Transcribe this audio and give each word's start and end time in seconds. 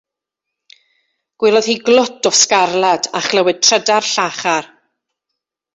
Gwelodd 1.43 1.67
hi 1.73 1.77
glwt 1.89 2.31
o 2.31 2.33
sgarlad 2.41 3.11
a 3.21 3.25
chlywed 3.29 3.61
trydar 3.69 4.13
llachar. 4.15 4.73